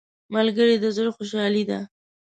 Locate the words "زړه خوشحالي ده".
0.95-1.79